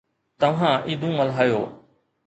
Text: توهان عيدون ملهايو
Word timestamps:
توهان 0.39 0.81
عيدون 0.81 1.09
ملهايو 1.17 1.85